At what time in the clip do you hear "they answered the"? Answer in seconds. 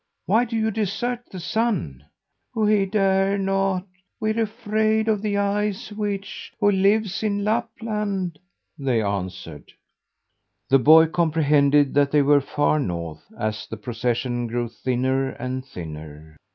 8.79-10.79